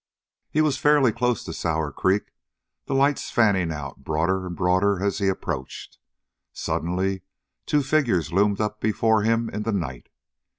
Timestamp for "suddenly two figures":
6.51-8.33